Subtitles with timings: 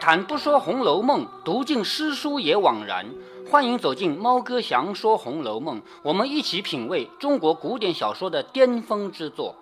[0.00, 3.06] 谈不说《红楼梦》，读尽诗书也枉然。
[3.50, 9.56] 欢迎走进猫哥祥说《红楼梦》，我们一起品味中国古典小说的巅峰之作。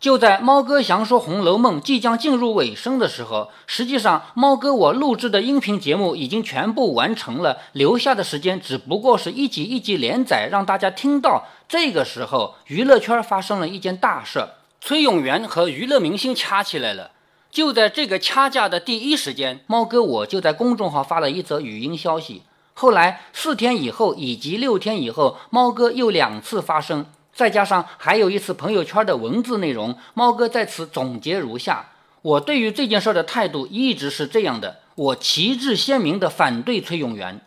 [0.00, 11.44] 就在猫哥祥说《红楼梦》即将进入尾声的时候，实际上猫哥我录制的音频节目已经全部完成了，留下的时间只不过是一集一集连载，让大家听到。
[11.68, 14.48] 这个时候，娱乐圈发生了一件大事，
[14.80, 17.11] 崔永元和娱乐明星掐起来了。
[17.52, 22.40] 就在这个掐架的第一时间，猫哥我就在公众号发了一则语音消息。
[22.72, 27.04] 后来四天以后以及六天以后，猫哥又两次发声。
[27.34, 31.90] 再加上还有一次朋友圈的文字内容，猫哥在此总结如下：
[32.22, 37.42] 我对于这件事的态度一直是这样的，我旗帜鲜明地反对崔永元。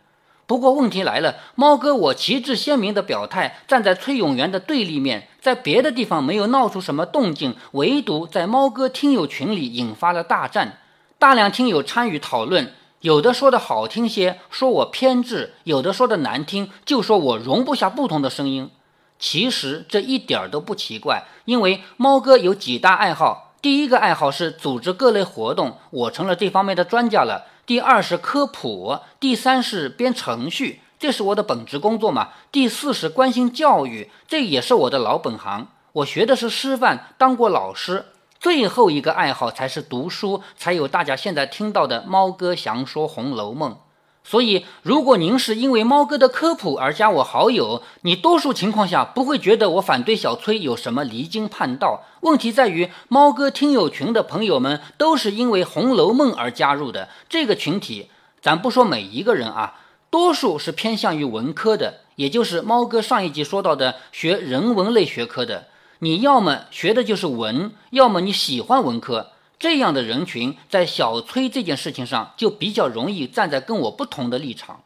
[0.48, 10.80] 不过问题来了，猫哥我旗帜鲜明的表态，站在崔永元的对立面，在别的地方没有闹出什么动静，唯独在猫哥听友群里引发了大战，
[11.18, 18.70] 大量听友参与讨论，有的说的好听些，说我偏执；有的说的难听，就说我容不下不同的声音。
[19.18, 23.54] 其实这一点儿都不奇怪，因为猫哥有几大爱好。
[23.62, 27.46] 第一个爱好是组织各类活动，我成了这方面的专家了。
[27.66, 32.30] 第二是科普，第三是编程序，这是我的本职工作嘛。
[32.52, 35.68] 第四是关心教育，这也是我的老本行。
[35.94, 38.06] 我学的是师范，当过老师。
[38.40, 43.72] 最后一个爱好才是读书，才有大家现在听到的猫哥详说《红楼梦》。
[44.28, 52.04] 所以，如果您是因为猫哥的科普而加我好友，你多数情况下不会觉得我反对小崔有什么离经叛道。
[52.22, 57.08] 问题在于，猫哥听友群的朋友们都是因为《红楼梦》而加入的。
[57.30, 58.10] 这个群体，
[58.42, 59.76] 咱不说每一个人啊，
[60.10, 65.68] 多数是偏向于文科的，也就是猫哥上一集说到的学人文类学科的。
[66.00, 69.34] 你要么学的就是文，要么你喜欢文科。
[69.58, 74.82] 这样的人群在小崔这件事情上就比较容易站在跟我不同的立场。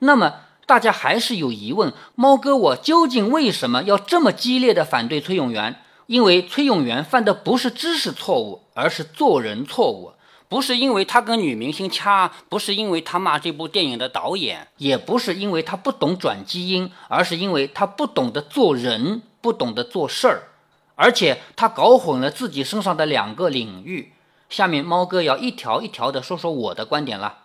[0.00, 0.34] 那么
[0.66, 5.82] 大家还是有疑问：猫哥，我究竟为什么要这么激烈的反对崔永元？
[6.06, 10.12] 因为崔永元犯的不是知识错误，而是做人错误。
[10.48, 20.49] 不是因为他跟女明星掐，不是因为他骂这部电影的导演，也不是因为他不懂转基因，而是因为他不懂得做人，不懂得做事儿。
[21.00, 24.12] 而且他搞混了自己身上的两个领域。
[24.50, 27.38] 下面猫哥要一条一条的说说我的观点了。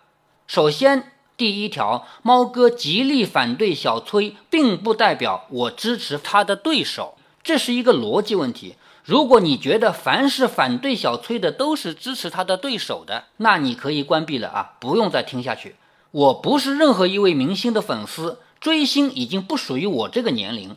[0.46, 8.74] 首先，第一条，猫哥极力反对小崔，并不代表我支持他的对手，这是一个逻辑问题。
[9.02, 15.76] 如果你觉得凡是反对小崔的都是支持他的对手的，那你可以关闭了啊，不用再听下去。
[16.10, 20.76] 我不是任何一位明星的粉丝，追星已经不属于我这个年龄。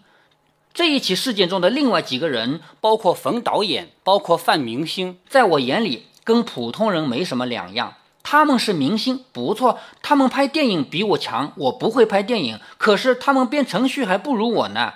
[0.79, 7.95] 这一起事件中的另外几个人，包括冯导演，包括范明星，在我眼里跟普通人没什么两样。
[8.23, 14.93] 他们是明星，不错，他们拍电影比我强，我不会拍电影，可是他们编程序还不如我呢。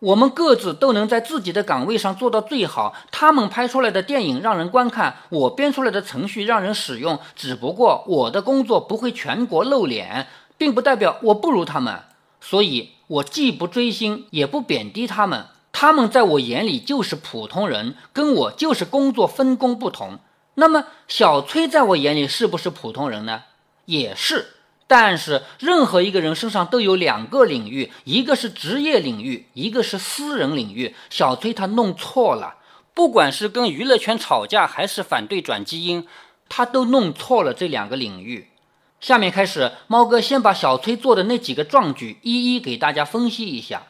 [0.00, 2.94] 我们各自都能在自己的岗位上做到最好。
[3.10, 7.18] 他们拍出来的电影让人观看，我编出来的程序让人使用。
[7.34, 10.26] 只不过我的工作不会全国露脸，
[10.58, 12.02] 并不代表我不如他们。
[12.38, 12.90] 所以。
[13.12, 20.18] 我既不追星，也不贬低他们，他们在我眼里就是普通人，跟我就是工作分工不同。
[20.54, 23.42] 那么小崔在我眼里是不是普通人呢？
[23.84, 24.54] 也是。
[24.86, 30.94] 但是任何一个人身上都有两个领域，一个是职业领域，一个是私人领域。
[31.10, 32.56] 小崔他弄错了，
[32.94, 36.06] 不管是跟娱乐圈吵架，还是反对转基因，
[36.48, 38.48] 他都弄错了这两个领域。
[39.02, 43.82] 下面开始，猫哥先把小崔做的那几个壮举一一给大家分析一下。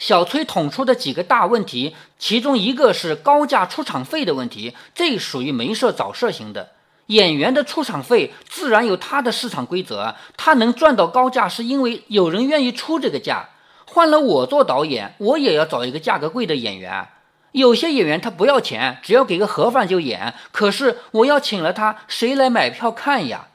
[0.00, 6.70] 小崔捅出的几个大问题，其中一个是高价出场费的问题，这属于没事找事型的。
[7.06, 13.50] 演员的出场费自然有他的市场规则，他能赚到高价，是因为有人愿意出这个价。
[13.86, 17.06] 换了我做导演，我也要找一个价格贵的演员。
[17.52, 23.46] 有些演员他不要钱，只要给个盒饭就演，可是我要请了他，谁来买票看呀？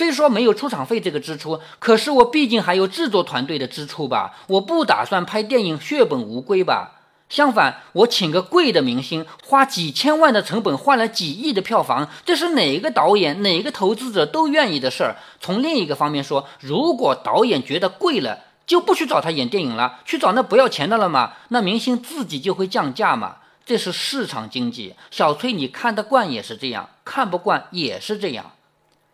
[0.00, 4.34] 虽说没有出场费这个支出，可是我毕竟还有制作团队的支出吧。
[4.46, 7.02] 我不打算拍电影血本无归吧。
[7.28, 15.16] 相反，我请个贵的明星，花几千万的成本换了几亿的票房，这是哪个导演、哪个投资者都愿意的事儿。
[15.38, 21.34] 从另一个方面说，如果导演觉得贵了，就不去找他演电影了，去找那不要钱的了嘛？
[21.48, 23.36] 那明星自己就会降价嘛？
[23.66, 24.94] 这是市场经济。
[25.10, 28.52] 小崔，你看得惯也是这样，看不惯也是这样。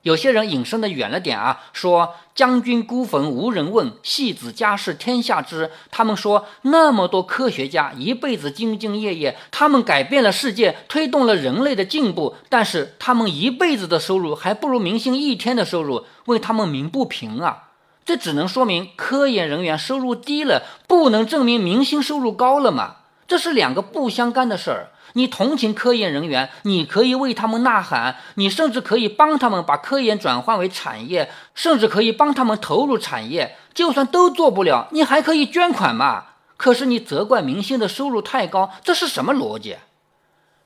[0.06, 5.73] 有些人引申的远了点啊，说将军孤坟无人问，戏子家事天下知。
[5.91, 17.70] 他们说那么多科学家一辈子兢兢业业，他们改变了世界，推动了人类的进步，但是他们一辈子的收入还不如明星一天的收入，为他们鸣不平啊！
[18.05, 22.99] 这只能说明科研人员收入低了，不能证明明星收入高了嘛？
[23.26, 24.91] 这是两个不相干的事儿。
[25.16, 33.56] 你同情科研人员，你可以为他们呐喊，你甚至可以帮他们把科研转换为产业，甚至可以帮他们投入产业。
[33.72, 36.26] 就算都做不了，你还可以捐款嘛。
[36.58, 39.76] 可是你责怪明星的收入太高，这是什么逻辑？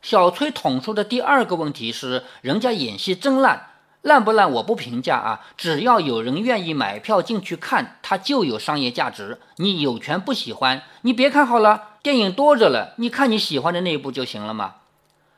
[0.02, 3.69] 小崔捅出的第二个问题是，人家演戏真烂，
[4.02, 9.38] 烂不烂我不评价啊，只要有人愿意买票进去看，它就有商业价值。
[9.56, 11.88] 你有权不喜欢，你别看好了。
[12.02, 14.76] 电影多着了，你看你喜欢的那一部就行了嘛。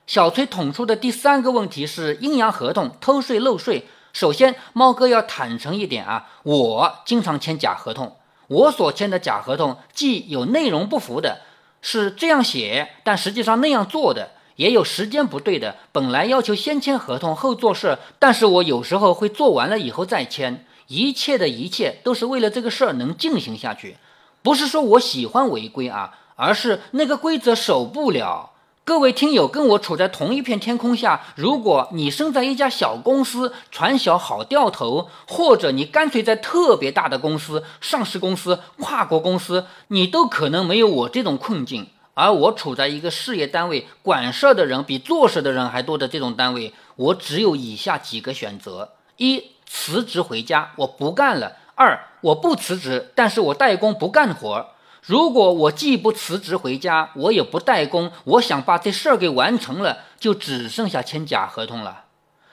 [0.07, 3.89] 小崔捅出的第三个问题是阴阳合同偷税漏税。
[4.13, 8.17] 首先，猫哥要坦诚一点啊，我经常签假合同，
[8.47, 11.41] 我所签的假合同既有内容不符的，
[11.81, 15.77] 是这样写，但实际上那样做的，也有时间不对的。
[15.93, 20.67] 本来要求先签合同后做事，但是我有时候会做完了以后再签。
[20.89, 23.97] 一切的一切都是为了这个事儿能进行下去，
[24.43, 26.19] 不是说我喜欢违规啊。
[26.35, 28.53] 而是那个规则守不了。
[28.85, 41.87] 各位听友跟我处在同一片天空下，如果你生在一家小公司，船小好掉头，或者你干脆在特别大的公司、上市公司、跨国公司，你都可能没有我这种困境。
[42.15, 54.69] 而我处在一个事业单位，管事儿的人比做事的人还多的这种单位，我只有以下几个选择：一、辞职回家，我不干了；二、我不辞职，但是我代工不干活。
[55.03, 62.02] 如果我既不辞职回家，我也不代工，我想把这事儿给完成了，就只剩下签假合同了。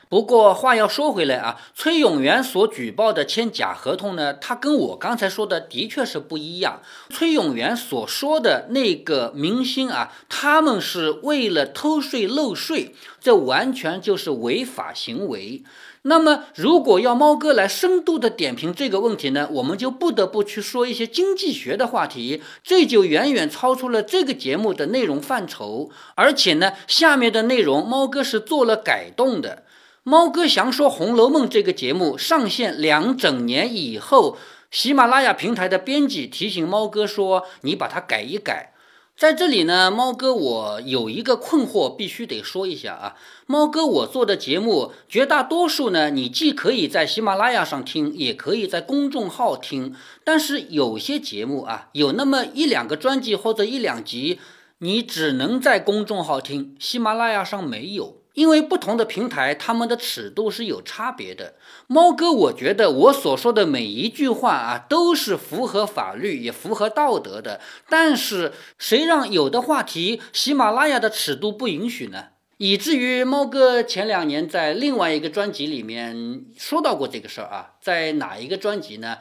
[0.09, 6.81] 不过话要说回来啊，崔永元所举报的签假合同呢，他跟我刚才说的的确是不一样。
[7.11, 15.61] 崔永元所说的那个明星啊，他们是为了偷税漏税，这完全就是违法行为。
[16.03, 25.91] 那么，如果要猫哥来深度的点评这个问题呢，我们就不得不去说一些经济学的话题，这就远远超出了这个节目的内容范畴。
[26.15, 29.65] 而且呢，下面的内容猫哥是做了改动的。
[30.03, 34.37] 猫哥详说《红楼梦》这个节目上线两整年以后，
[34.71, 38.73] 喜马拉雅平台的编辑提醒猫哥说：“你把它改一改。”
[39.17, 43.15] 在这里呢，猫哥，我有一个困惑，必须得说一下啊。
[43.45, 49.93] 猫哥，我做的节目绝大多数呢，你既可以在喜马拉雅上听，也可以在公众号听。
[50.23, 54.39] 但是有些节目啊，有那么一两个专辑或者一两集，
[54.77, 58.18] 你只能在公众号听，喜马拉雅上没有。
[58.39, 61.55] 因为不同的平台，他们的尺度是有差别的。
[61.87, 67.59] 猫哥，我觉得我所说的每一句话啊，都是符合法律也符合道德的。
[67.89, 72.27] 但是谁让有的话题喜马拉雅的尺度不允许呢？
[72.55, 79.17] 以至于猫哥前两年在另外一个专辑里面说到过这个事儿啊，在哪一个专辑呢？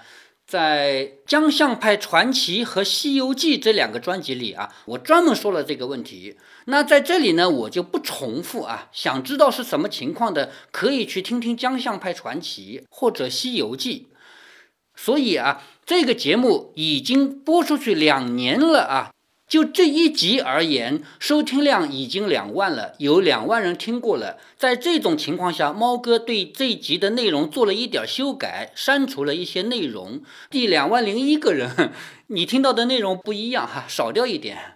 [0.48, 6.36] 在《江相派传奇》和《西游记》这两个专辑里啊，我专门说了这个问题。
[6.64, 8.88] 那在这里呢，我就不重复啊。
[8.90, 14.08] 想知道是什么情况的，可以去听听《江相派传奇》或者《西游记》。
[14.96, 19.10] 所以啊，这个节目已经播出去两年了啊。
[19.48, 24.36] 就这一集而言，收听量已经两万了，有两万人听过了。
[24.58, 30.20] 在这种情况下，猫哥对这一集的内容做了一点修改，删除了一些内容。
[30.50, 31.92] 第两万零一个人，
[32.28, 34.74] 你听到的内容不一样哈，少掉一点。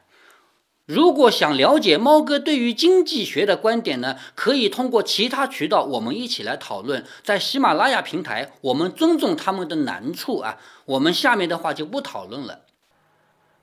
[0.87, 7.05] 如果想了解猫哥对于经济学的观点呢，可以通过其他渠道，我们一起来讨论。
[7.23, 10.57] 在喜马拉雅平台，我们尊重他们的难处啊。
[10.87, 12.63] 我们下面的话就不讨论了。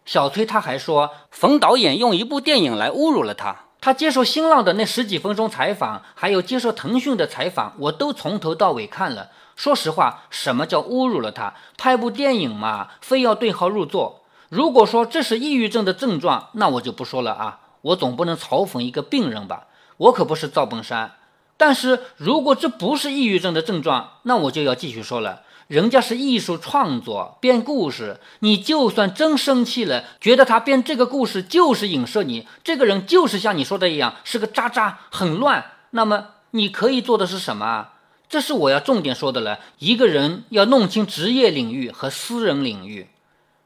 [0.06, 3.56] 小崔他还说，冯导演用一部电影来侮辱了他。
[3.82, 9.30] 他接受新浪的那十几分钟采访，还有接受腾讯的采访，我都从头到尾看了。
[9.56, 11.54] 说实话，什么叫侮辱了他？
[11.78, 14.24] 拍部电影嘛，非要对号入座。
[14.50, 17.60] 如果说这是抑郁症的症状，那我就不说了啊。
[17.82, 19.68] 我总不能嘲讽一个病人吧？
[19.96, 21.14] 我可不是赵本山。
[21.56, 25.44] 但是如果这不是抑郁症的症状，那我就要继续说了。
[25.70, 28.20] 人家是艺术创作，编故事。
[28.40, 35.64] 你就算真生气了，觉得他编这个故事就是影射你，这个人就是像你说的一样，是个渣渣，很乱。
[35.92, 37.90] 那么你可以做的是什么？
[38.28, 39.60] 这是我要重点说的了。
[39.78, 43.10] 一个人要弄清职业领域和私人领域。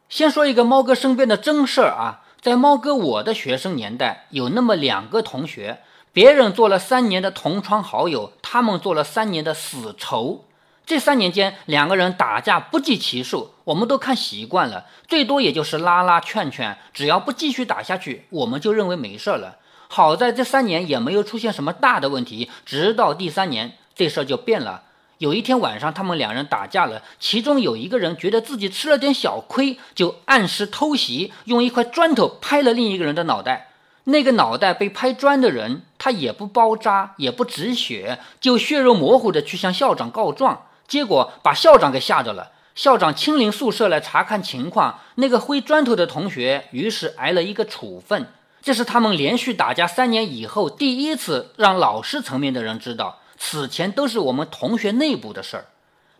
[0.09, 5.79] 先说一个猫哥身边的真事儿啊，在猫哥我的学生年代，有那么两个同学。
[6.11, 10.43] 别人做了三年的同窗好友，他们做了三年的死仇。
[10.85, 19.57] 这三年间，两个人打架不计其数，我们都看习惯了，最多也就是拉拉劝劝，只要不继续打下去，我们就认为没事了。
[19.87, 24.83] 好在这三年也没有出现什么大的问题，直到第三年，这事儿就变了。
[25.19, 33.69] 有一天晚上，他们两人打架了，其中有一个人觉得自己吃了点小亏，就暗施偷袭，用一块砖头拍了另一个人的脑袋。
[34.05, 42.51] 那个脑袋被拍砖的人，他也不包扎，也不止血，就血肉模糊的去向校长告状，结果把校长给吓着了。
[42.75, 48.27] 校长亲临宿舍来查看情况，那个挥砖头的同学于是挨了一个处分。
[48.61, 53.21] 这是他们连续打架三年以后第一次让老师层面的人知道。
[53.39, 55.65] 此前都是我们同学内部的事儿。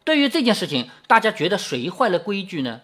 [0.04, 2.82] 对于这件事情，大家觉得谁坏了规矩呢？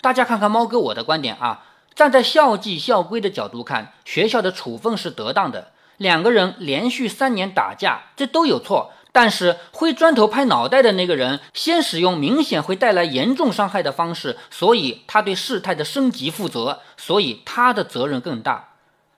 [0.00, 1.62] 大家看看猫哥我的观点啊，
[1.94, 5.70] 站在校纪校规的角度看，学校的处分是得当的。
[5.98, 8.92] 两个人连续三年打架，这都有错。
[9.12, 18.74] 但是挥砖头拍脑袋的那个人，先使用明显会带来严重伤害的方式，所以他对事态的升级负责，所以他的责任更大。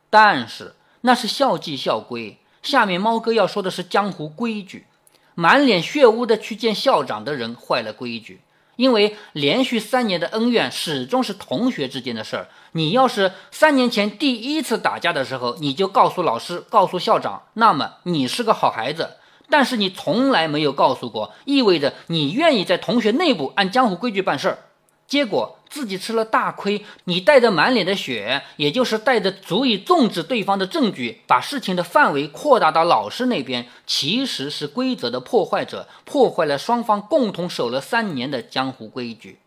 [0.08, 2.38] 但是那是校纪校规。
[2.62, 4.86] 下面猫哥要说的是江湖规矩，
[5.34, 8.42] 满脸血污的去见校长的人坏了规矩，
[8.76, 12.48] 因为连续三年的恩怨始终是同学之间的事儿。
[12.72, 19.16] 你要是三年前第一次打架的时候，你就告诉老师、告诉校长，那么你是个好孩子。
[19.50, 24.58] 但是你从来没有告诉过，意味着你愿意在同学内部按江湖规矩办事儿。
[25.06, 39.40] 结果自己吃了大亏，你带着满脸的血，也就是带着足以纵指对方的证据，把事情的范围扩大到老师那边，其实是规则的破坏者，破坏了双方共同守了三年的江湖规矩。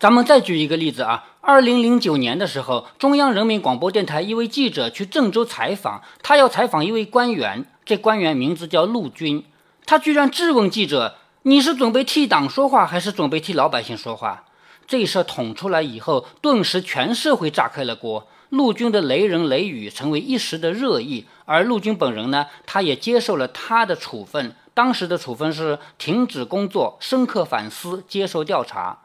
[0.00, 9.44] 咱们再举一个例子啊，二零零九年的时候，中央人民广播电台一位记者去郑州采访，他要采访一位官员，这官员名字叫陆军，
[9.84, 14.44] 他居然质问记者：“你是准备替党说话，还是准备替老百姓说话？”
[14.86, 18.26] 这事捅出来以后，顿时全社会炸开了锅。
[18.50, 24.54] 陆军的雷人雷语成为一时的热议，而陆军本人呢，他也接受了他的处分。
[24.74, 28.98] 当时的处分是停止工作、深刻反思、接受调查。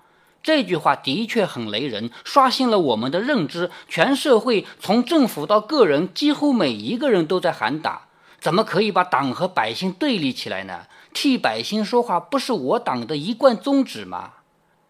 [0.43, 3.71] 这句话的确很雷人，刷新了我们的认知。
[3.87, 8.07] 全社会从政府到个人，几乎每一个人都在喊打。
[8.39, 10.85] 怎么可以把党和百姓对立起来呢？
[11.13, 14.33] 替百姓说话，不是我党的一贯宗旨吗？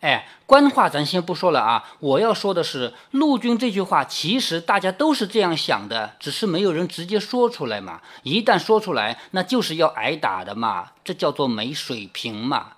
[0.01, 1.83] 哎，官话咱先不说了啊！
[1.99, 7.99] 我要说的是，陆军这句话，其实大家都是这样想的，只是没有人直接说出来嘛。
[8.23, 12.73] 一旦说出来，那就是要挨打的嘛，这叫做没水平嘛。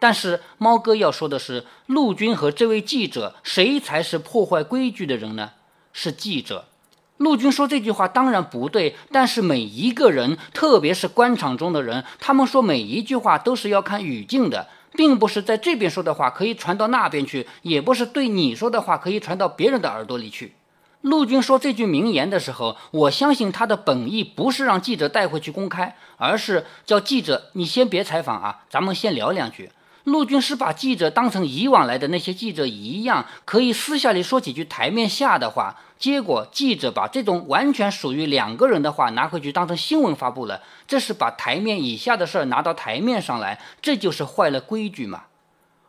[0.00, 5.52] 但是猫哥要说的是，陆军和这位记者，谁才是破坏规矩的人呢？
[5.92, 6.64] 是记者。
[7.16, 14.68] 陆军说这句话当然不对，但是每一个人，特别是官场中的人，他们说每一句话都是要看语境的。
[14.96, 20.54] 并不是在这边说的话可以传到那边去，也不是对你说的话可以传到别人的耳朵里去。
[21.00, 29.68] 陆军说这句名言的时候，我相信他的本意不是让记者带回去公开，而是叫记者你先别采访啊，咱们先聊两句。
[30.04, 35.76] 陆军是把记者当成以往来的那些记者一样，可以私下里说几句台面下的话。
[35.98, 45.22] 结果记者把这种完全属于两个人的话拿回去当成新闻发布了，这是把台面以下的事儿拿到台面上来，这就是坏了规矩嘛。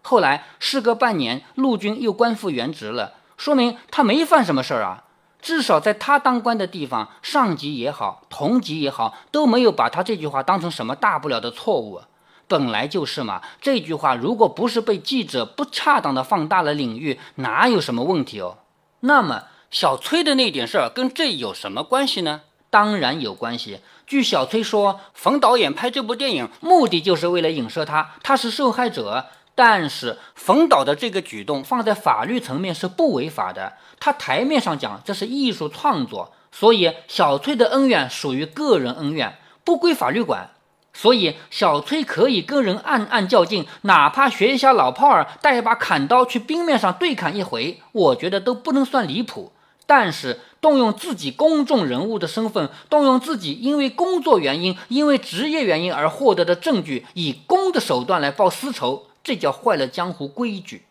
[0.01, 5.03] 后来事隔半年，陆军又官复原职了，说明他没犯什么事儿啊。
[5.41, 12.01] 至少在他当官的地方，上级也好，同级也好，都没有把他这句话当成什么大不了的错误。
[12.47, 18.57] 本来就是嘛，这句话如果不是被记者不恰当的放大了领域，哪有什么问题哦？
[19.01, 22.41] 那么小崔的那点事儿跟这有什么关系呢？
[22.69, 23.79] 当然有关系。
[24.05, 29.25] 据小崔说，冯导演拍这部电影目的就是为了影射他，他是受害者。
[29.57, 40.49] 但是冯导的这个举动放在法律层面是不违法的，他台面上讲这是艺术创作，所以小崔的恩怨属于个人恩怨，不归法律管。
[40.97, 49.51] 所以，小崔可以跟人暗暗较劲，哪怕学一下老炮儿，带一把砍刀去冰面上对砍一回，我觉得都不能算离谱。
[49.85, 60.85] 但是，动用自己公众人物的身份，动用自己因为工作原因、因为职业原因而获得的证据，以公的手段来报私仇，这叫坏了江湖规矩。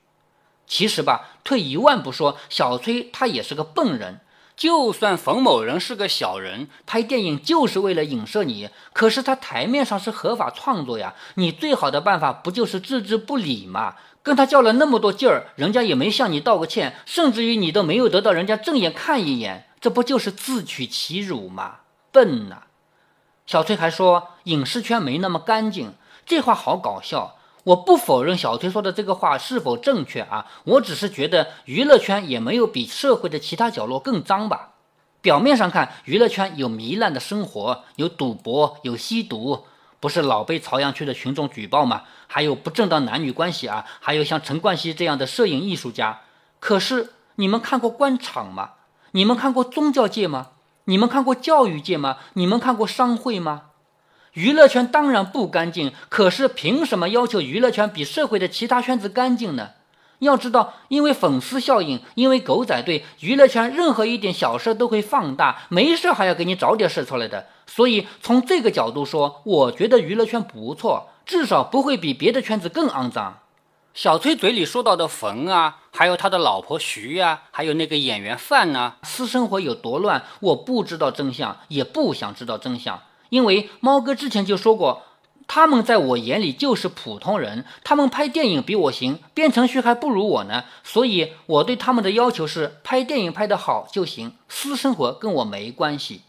[0.67, 4.21] 其实吧，退一万步说，小崔他也是个笨人。
[4.57, 11.15] 就算冯某人是个小人，拍电影就是为了影射你，可是他台面上是合法创作呀。
[11.35, 13.97] 你最好的办法不就是置之不理吗？
[14.23, 21.81] 跟他较了那么多劲儿，人家也没向你道个歉，甚至于你都没有得到人家正眼看一眼，这不就是自取其辱吗？
[22.11, 22.63] 笨呐！
[23.47, 25.95] 小崔还说影视圈没那么干净，
[26.25, 27.37] 这话好搞笑。
[27.65, 34.71] 我不否认小崔说的这个话是否正确啊，我只是觉得娱乐圈也没有比社会的其他角落更脏吧。
[35.23, 39.65] 表面上看，娱乐圈有糜烂的生活，有赌博，有吸毒，
[39.99, 42.03] 不是老被朝阳区的群众举报吗？
[42.27, 46.21] 还有不正当男女关系啊，还有像陈冠希这样的摄影艺术家。
[46.61, 48.73] 可是你们看过官场吗？
[49.13, 50.49] 你们看过宗教界吗？
[50.85, 52.19] 你们看过教育界吗？
[52.35, 53.71] 你们看过商会吗？
[54.35, 59.71] 娱乐圈当然不干净，可是凭什么要求娱乐圈比社会的其他圈子干净呢？
[60.19, 67.47] 要知道，因为粉丝效应，因为狗仔队，娱乐圈任何一点小事都会放大，没事还要给你找点事出来的。
[67.67, 73.39] 所以从这个角度说，我觉得娱乐圈不错，至少不会比别的圈子更肮脏。
[73.93, 83.01] 小崔嘴里说到的冯啊，还有他的老婆徐呀，还有那个演员范呢，私生活有多乱，我不知道真相，也不想知道真相。
[83.35, 85.03] 因为猫哥之前就说过，
[85.49, 96.21] 他们在我眼里就是普通人，他们拍电影比我行，编程序还不如我呢，所以我对他们的要求是拍电影拍得好就行，私生活跟我没关系。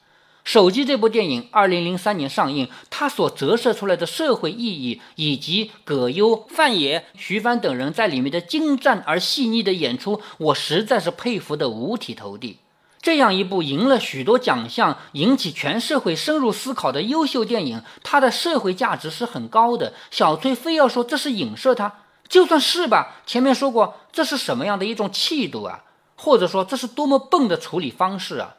[0.43, 12.57] 手机这部电影二零零三年上映，它所折射出来的社会意义，以及葛优、范爷、徐帆等人在里面的精湛而细腻的演出，我实在是佩服的五体投地。
[13.05, 19.93] 这样一部赢了许多奖项、引起全社会深入思考的优秀电影，它的社会价值是很高的。
[20.09, 23.17] 小崔非要说这是影射他，就算是吧。
[23.27, 25.83] 前面说过，这是什么样的一种气度啊？
[26.15, 28.55] 或者说，这是多么笨的处理方式啊？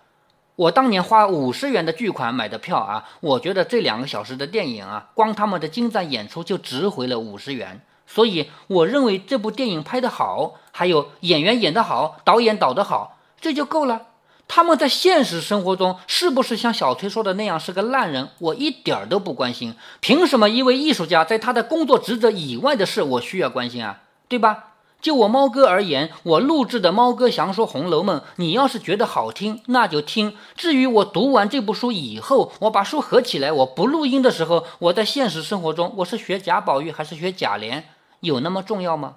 [0.55, 7.81] 我当年花五十元的巨款买的票啊，我觉得这两个小时的电影啊，光他们的精湛演出就值回了五十元。
[8.07, 14.03] 所以，我认为这部电影拍得好，还有演员演得好，导演导得好，这就够了。
[14.49, 18.29] 他们在现实生活中是不是像小崔说的那样是个烂人？
[18.39, 19.75] 我一点儿都不关心。
[20.01, 24.01] 凭什么一位艺术家在他的工作职责以外的事我需要关心啊？
[24.29, 24.65] 对吧？
[25.03, 30.35] 就我猫哥而言，我录制的《猫哥详说红楼梦》，你要是觉得好听，那就听。
[30.57, 37.83] 至于我读完这部书以后，我把书合起来，我不录音的时候，我在现实生活中我是学贾宝玉还是学贾琏，
[38.21, 39.17] 有那么重要吗？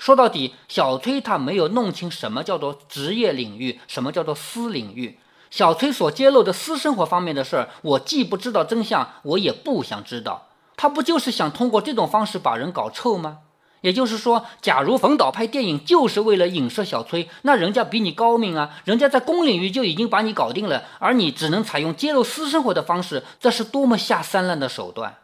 [0.00, 5.18] 说到底，小崔他没有弄清什么叫做职业领域，什么叫做私领域。
[5.50, 10.48] 小崔所揭露的私生活方面的事儿，我既不知道真相，我也不想知道。
[10.74, 13.40] 他不就是想通过这种方式把人搞臭吗？
[13.82, 25.16] 也就是说，假如冯导拍电影就是为了影射小崔，那人家比你高明啊，人家在公领域就已经把你搞定了，而你只能采用揭露私生活的方式，这是多么下三滥的手段！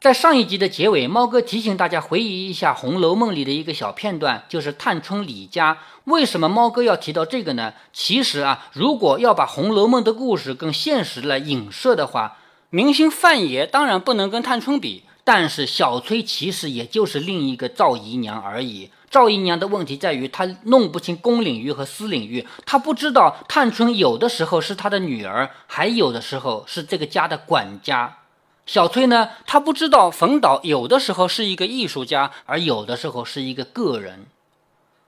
[0.00, 5.76] 在上一集的结尾，猫哥提醒大家回忆一下《红楼梦》里的一个小片段，就是探春李家。
[6.04, 7.74] 为什么猫哥要提到这个呢？
[7.92, 12.38] 其实啊，如果要把《红楼梦》的故事跟现实来影射的话，
[12.70, 18.88] 明星范爷当然不能跟探春比，但是小崔其实也就是另一个赵姨娘而已。
[19.10, 28.16] 赵姨娘的问题在于她弄不清公领域和私领域，她不知道探春有的时候是她的女儿，还有的时候是这个家的管家。
[28.66, 34.26] 小崔呢，他不知道冯导有的时候是一个艺术家，而有的时候是一个个人。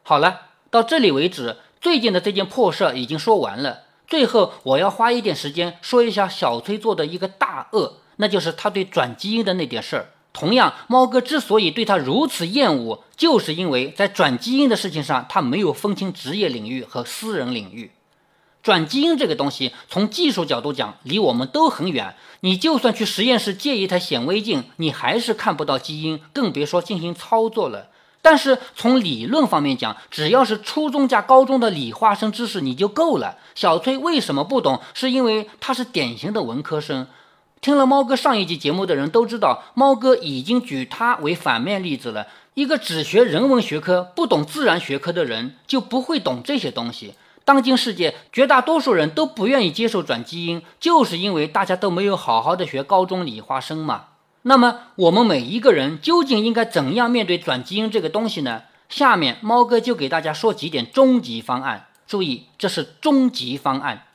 [0.02, 3.82] 好了，到这里为止，最近的这件破事已经说完了。
[4.08, 10.10] 最后，我要花一点时间说一下小崔做的一个大恶，那就是他对转基因的那点事儿。
[10.32, 17.92] 同样，猫哥之所以对他如此厌恶，就是因为在转基因的事情上，他没有分清职业领域和私人领域。
[18.62, 22.14] 转基因这个东西，从技术角度讲，离我们都很远。
[22.40, 27.88] 你就算去实验室借一台显微镜，你还是看不到基因，更别说进行操作了。
[28.20, 33.36] 但是从理论方面讲，只要是初中加高中的理化生知识，你就够了。
[33.56, 34.80] 小崔为什么不懂？
[34.94, 37.08] 是因为他是典型的文科生。
[37.60, 42.28] 听了猫哥上一集节目的人都知道，猫哥已经举他为反面例子了。
[42.54, 47.14] 一个只学人文学科、不懂自然学科的人，就不会懂这些东西。
[47.44, 54.06] 当今世界绝大多数人都不愿意接受转基因，就是因为大家都没有好好的学高中理化生嘛。
[54.42, 58.62] 那么我们每一个人究竟应该怎样面对转基因这个东西呢？
[58.88, 61.86] 下面猫哥就给大家说几点终极方案。
[62.06, 64.06] 注意，这是终极方案。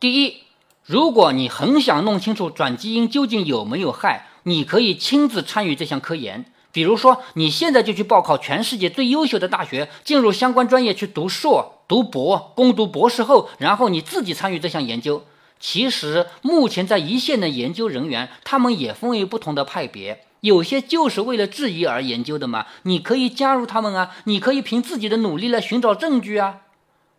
[0.00, 0.44] 第一，
[0.84, 6.46] 如果你很想弄清楚转基因究竟有没有害，你可以亲自参与这项科研。
[6.74, 15.22] 比如说，你现在就去报考全世界最优秀的大学，进入相关专业去读硕、读博、攻读博士后，然后你自己参与这项研究。
[15.60, 22.66] 其实，目前在一线的研究人员，他们也分为不同的派别，有些就是为了质疑而研究的嘛。
[22.82, 26.62] 你可以加入他们啊，你可以凭自己的努力来寻找证据啊。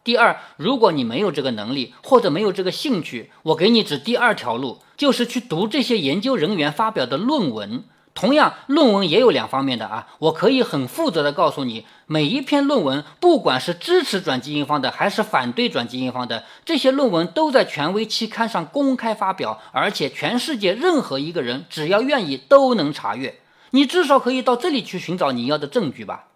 [0.03, 7.85] 第二，如果你没有这个能力或者没有这个兴趣，我给你指第二条路，就是去读这些研究人员发表的论文。
[8.15, 23.41] 同样，论文也有两方面的啊，我可以很负责的告诉你，每一篇论文，不管是支持转基因方的还是反对转基因方的，这些论文都在权威期刊上公开发表，而且全世界任何一个人只要愿意都能查阅。
[23.71, 26.27] 你至少可以到这里去寻找你要的证据吧。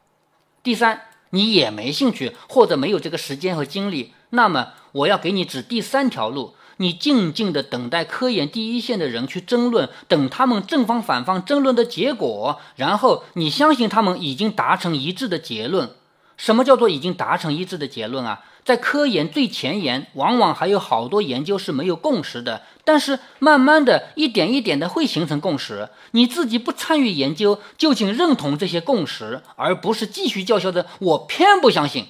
[0.61, 6.55] 第三，你也没兴趣或者没有这个时间和精力，那么我要给你指第三条路。
[6.81, 15.91] 你静静地等待科研第一线的人去争论，等他们正方反方争论的结果，然后你相信他们已经达成一致的结论。
[16.37, 18.45] 什么叫做已经达成一致的结论啊？
[18.63, 25.89] 在科研最前沿，往往还有好多研究是没有共识的，但是慢慢的一点一点的会形成共识。
[26.11, 32.05] 你自己不参与研究，就请认同这些共识，而不是继续叫嚣着我偏不相信。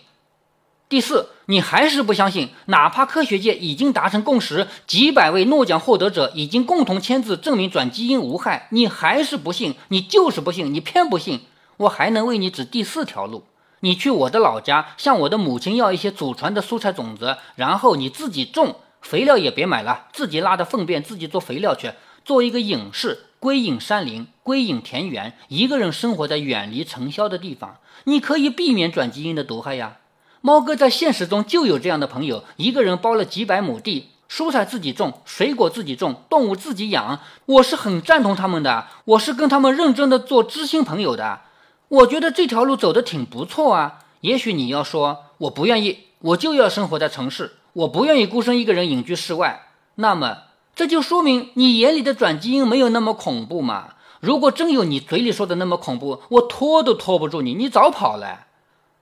[0.90, 11.42] 第四，你还是不相信，哪怕科学界已经达成共识，几百位诺奖获得者已经共同签字证明转基因无害，你还是不信，你就是不信，你偏不信。
[11.78, 13.44] 我还能为你指第四条路，
[13.82, 21.92] 你去我的老家，向我的母亲要一些祖传的蔬菜种子，然后你自己种，肥料也别买了，自己拉的粪便自己做肥料去，
[22.26, 29.98] 做一个隐士，归隐山林，归隐田园，一个人生活在远离尘嚣的地方，你可以避免转基因的毒害呀。
[30.42, 37.20] 猫哥在现实中就有这样的朋友，一个人包了几百亩地，蔬菜自己种，水果自己种，动物自己养。
[37.46, 41.42] 我是很赞同他们的，我是跟他们认真的做知心朋友的。
[41.90, 44.06] 我觉得这条路走的挺不错啊。
[44.22, 49.68] 也许你要说我不愿意，我就要生活在城市，我不愿意孤身一个人隐居室外。
[49.96, 53.96] 那么这就说明你眼里的转基因没有那么恐怖嘛？
[54.22, 58.46] 如果真有你嘴里说的那么恐怖，我拖都拖不住你，你早跑了。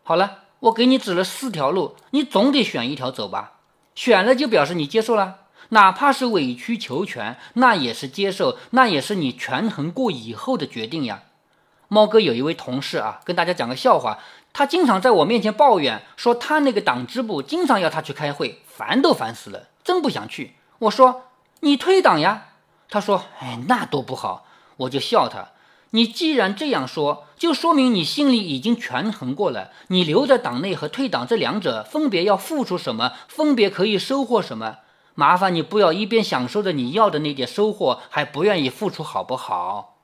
[0.02, 0.46] 好了。
[0.60, 3.54] 我给你指了四条路，你总得选一条走吧？
[3.96, 11.24] 选了就表示你接受了，哪怕是委曲求全，那也是接受，那也是你权衡过以后的决定呀。
[11.88, 14.20] 猫哥有一位同事啊，跟大家讲个笑话，
[14.52, 20.56] 他经常在我面前抱怨说，他那个党支部经常要他去开会，烦都烦死了，真不想去。
[20.80, 21.24] 我说
[21.62, 22.50] 你退党呀？
[22.89, 24.46] 他说哎，那多不好。
[24.78, 25.50] 我就笑他。
[25.91, 29.71] 你既然这样说，就说明你心里已经权衡过了。
[29.88, 34.80] 你留在党内和退党这两者分别要付出什么，分别可以收获什么。
[35.15, 39.95] 麻烦你不要一边享受着你要的那点收获，还不愿意付出，好不好？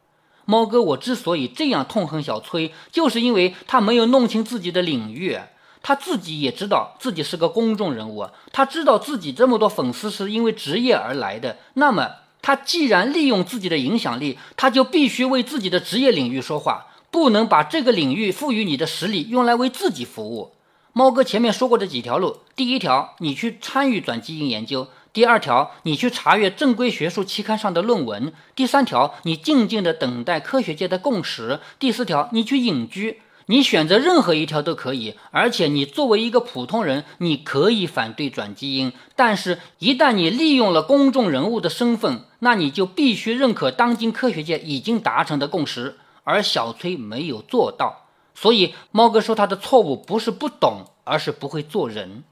[0.45, 5.37] 猫哥，我之所以这样痛恨小崔，就是因为他没有弄清自己的领域。
[5.81, 11.57] 他自己也知道自己是个公众人物，他知道自己这么多粉丝是因为职业而来的。
[11.73, 12.22] 那么。
[12.43, 20.51] 他既然利用自己的影响力，他就必须为自己的职业领域说话，不能把这个领域赋予你的实力用来为自己服务。
[20.91, 33.21] 猫哥前面说过的几条路，第一条，你去参与转基因研究；第二条，你去查阅正规学术期刊上的论文；第三条，你静静的等待科学界的共识；第四条，你去隐居。
[33.47, 48.07] 你选择任何一条都可以，而且你作为一个普通人，你可以反对转基因，但是，一旦你利用了公众人物的身份，那你就必须认可当今科学界已经达成的共识，而小崔没有做到。
[48.33, 52.23] 所以，猫哥说他的错误不是不懂，而是不会做人。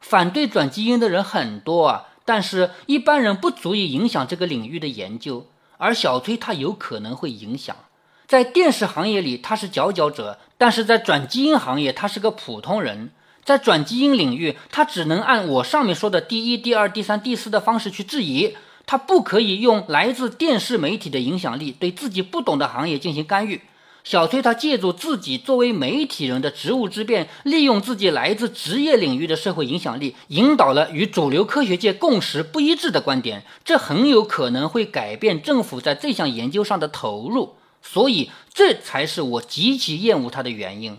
[0.00, 5.46] 反对转基因的人很多啊，但是一般人不足以影响这个领域的研究，
[5.78, 7.74] 而小崔他有可能会影响。
[8.26, 13.10] 在电视行业里，他是佼佼者；但是在转基因行业，他是个普通人。
[13.44, 18.56] 在转基因领域，他只能按我上面说的第一、第二、第三、第四的方式去质疑，
[18.86, 23.60] 他不可以用来自电视媒体的影响力对自己不懂的行业进行干预。
[24.02, 37.56] 小崔他借助自己作为媒体人的职务之便，利用自己来自职业领域的社会影响力，引导了与主流科学界共识不一致的观点，这很有可能会改变政府在这项研究上的投入。
[37.86, 40.98] 所以，这才是我极其厌恶他的原因。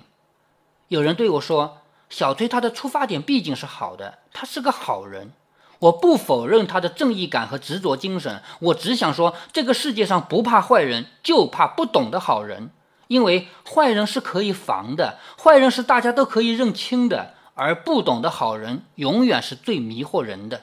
[0.87, 5.33] 有人对我说：“小崔他的出发点毕竟是好的，他是个好人。”
[5.79, 12.69] 我不否认他的正义感和执着精神，我只想说，这个世界上不怕坏人，就怕不懂的好人。
[13.07, 20.61] 因为坏人是可以防的，坏人是大家都可以认清的，而不懂的好人永远是最迷惑人的。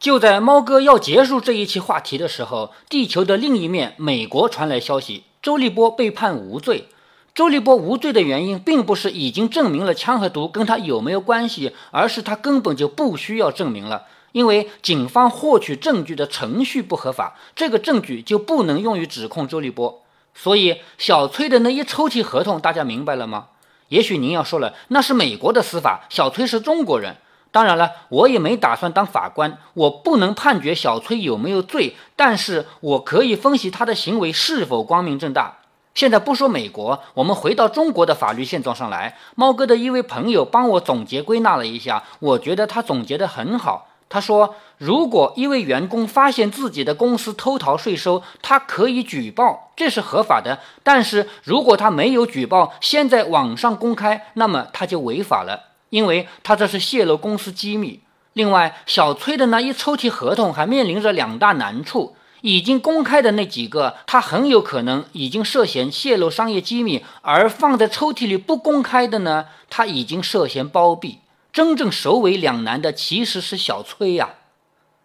[0.00, 5.24] 就在猫哥要结束这一期话题的时候，地球的另一面，美国传来消息。
[5.40, 6.88] 周立波被判无罪。
[7.34, 20.02] 周立波无罪的原因，并不是已经证明了枪和毒跟他有没有关系，而是他根本就不需要证明了，因为警方获取证据的程序不合法，这个证据就不能用于指控周立波。
[20.34, 23.46] 所以，小崔的那一抽屉合同，大家明白了吗？
[23.90, 27.16] 也许您要说了，那是美国的司法，小崔是中国人。
[27.50, 35.58] 当然了，我也没打算当法官，我不能判决小崔有没有罪，但是我可以分析他的行为是否光明正大。
[35.94, 39.16] 现在不说美国，我们回到中国的法律现状上来。
[39.34, 43.88] 猫哥的一位朋友帮我总结归纳了一下，我觉得他总结得很好。
[44.10, 50.60] 他说，如果一位员工发现自己的公司偷逃税收，他可以举报，这是合法的。
[50.82, 55.67] 但是如果他没有举报，先在网上公开，那么他就违法了。
[55.90, 58.00] 因为他这是泄露公司机密。
[58.32, 71.18] 另外，小崔的那一抽屉合同还面临着两大难处：已经公开的那几个，他很有可能已经涉嫌泄露商业机密；而放在抽屉里不公开的呢，他已经涉嫌包庇。
[71.52, 74.34] 真正首尾两难的其实是小崔呀。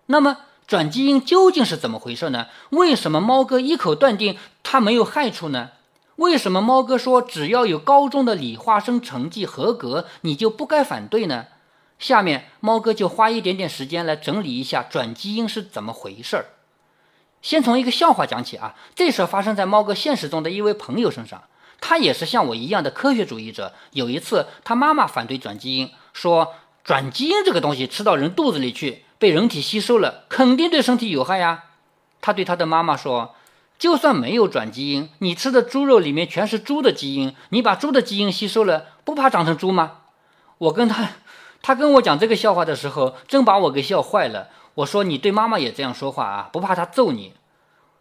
[0.08, 2.48] 那么，转基因究竟是怎么回事呢？
[2.69, 5.69] 为什么猫哥一口断定它没有害处呢？
[6.17, 11.47] 为什么猫哥说只要有高中的理化生成绩合格，你就不该反对呢？
[11.97, 16.45] 下面猫哥就花一点点时间来整理一下转基因是怎么回事儿。
[17.41, 21.43] 先从一个笑话讲起啊，这事儿发生在猫哥现实中的一位朋友身上，
[21.82, 23.73] 他也是像我一样的科学主义者。
[23.91, 31.63] 有一次，他妈妈反对转基因，说转基因这个东西吃到人肚子里去，被人体吸收了，肯定对身体有害呀。
[32.21, 33.34] 他对他的妈妈说。
[33.84, 39.98] 就算没有转基因，你吃的猪肉里面全是猪的基因，你把猪的基因吸收了，不怕长成猪吗？
[40.58, 41.10] 我跟他，
[41.62, 44.48] 他跟我讲这个笑话的时候，真把我给笑坏了。
[44.76, 47.34] 我说你对妈妈也这样说话啊，不怕他揍你？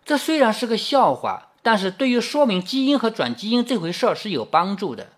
[0.05, 5.09] 这虽然是个笑话，但是对于说明基因和转基因这回事儿是有帮助的。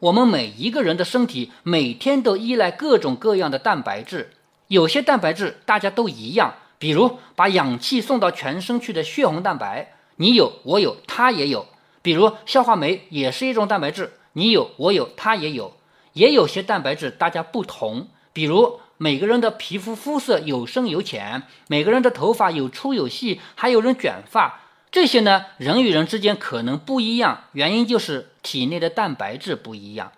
[0.00, 4.34] 我们每一个人的身体每天都依赖各种各样的蛋白质，
[4.66, 6.56] 有些蛋白质大家都一样。
[6.84, 11.66] 比如把氧气送到全身去的血红蛋白，你有我有他也有。
[12.02, 15.78] 比如消化酶也是一种蛋白质，你有我有他也有。
[16.12, 24.60] 也有些蛋白质大家不同，比如每个人的皮肤肤色有深有浅，每个人的头发有粗有细，还有人卷发，
[24.92, 30.12] 这些呢人与人之间可能不一样，原因就是体内的蛋白质不一样。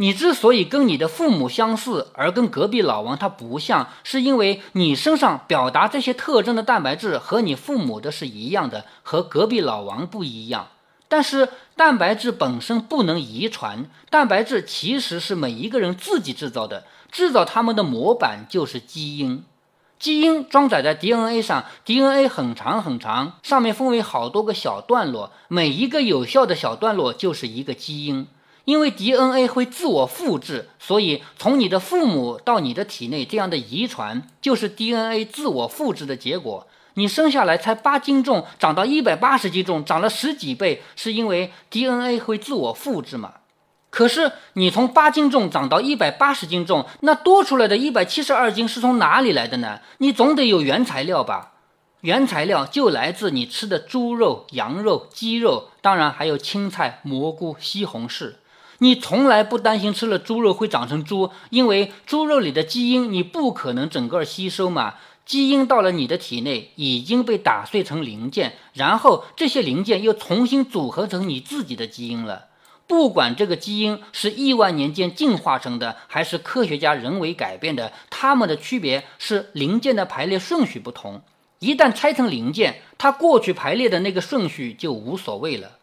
[0.00, 10.68] 你之所以跟你的父母相似，而跟隔壁老王他不像，是因为你身上表达这些特征的蛋白质和你父母的是一样的，和隔壁老王不一样。
[11.08, 19.42] 但是蛋白质本身不能遗传，蛋白质其实是每一个人自己制造的，制造它们的模板就是基因。
[19.98, 28.28] 基因装载在 DNA 上，DNA 很长很长，上面分为好多个小段落，每一个有效的小段落就是一个基因。
[28.68, 36.66] 因为 DNA 会自我复制，所以从你的父母到你的体内，这样的遗传就是 DNA 自我复制的结果。
[36.92, 43.36] 你生下来才八斤重，长到一百八十斤重，长了十几倍，是因为 DNA 会自我复制嘛？
[43.88, 49.80] 可是你从八斤重长到一百八十斤重，那多出来的一百七十二斤是从哪里来的呢？
[49.96, 51.52] 你总得有原材料吧？
[52.02, 58.34] 原材料就来自你吃的猪肉、羊肉、鸡肉，当然还有青菜、蘑菇、西红柿。
[58.78, 64.94] 你从来不担心吃了猪肉会长成猪，因为猪肉里的基因你不可能整个吸收嘛。
[65.26, 72.46] 基因到了你的体内已经被打碎成零件，然后这些零件又重新组合成你自己的基因了。
[72.86, 81.20] 不管这个基因是亿万年间进化成的，还是科学家人为改变的，它们的区别是零件的排列顺序不同。
[81.58, 85.77] 一旦拆成零件，它过去排列的那个顺序就无所谓了。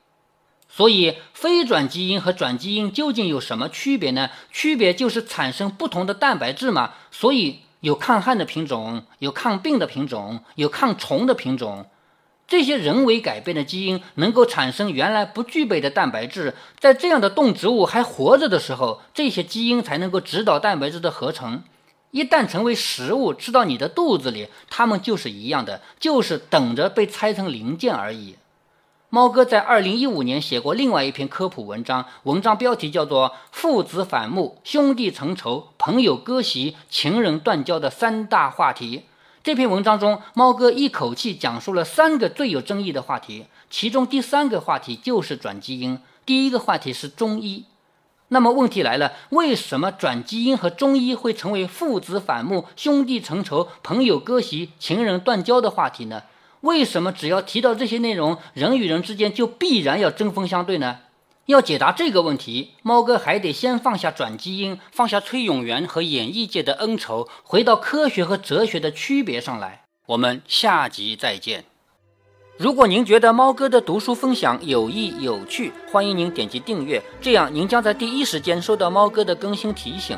[0.76, 4.30] 所以，非转基因和转基因究竟有什么区别呢？
[4.52, 6.92] 区别就是产生不同的蛋白质嘛。
[7.12, 11.86] 所以，有抗旱的品种，有抗病的品种，有抗虫的品种。
[12.46, 21.64] 这些人为改变的基因能够产生原来不具备的蛋白质，在这样的动植物还活着的时候，这些基因才能够指导蛋白质的合成。
[22.12, 28.36] 一旦成为食物吃到你的肚子里，它们就是一样的，就是等着被拆成零件而已。
[29.16, 38.98] 猫哥在二零一五年写过另外一篇科普文章，文章标题叫做《父子反目、兄弟成仇、朋友割席、情人断交的三大话题》。
[39.42, 47.64] 这篇文章中，猫哥一口气讲述了三个最有争议的话题，其中第三个话题就是转基因，第一个话题是中医。
[48.28, 56.24] 那么问题来了，为什么转基因和中医会成为父子反目、兄弟成仇、朋友割席、情人断交的话题呢？
[56.66, 60.98] 为什么只要提到这些内容，人与人之间就必然要针锋相对呢？
[61.46, 69.84] 要解答这个问题，猫哥还得先放下转基因，放下崔永元和演艺界的恩仇，回到科学和哲学的区别上来。
[70.08, 71.66] 我们下集再见。
[72.58, 80.18] 如果您觉得猫哥的读书分享有益有趣，欢迎您点击订阅，这样您将在第一时间收到猫哥的更新提醒。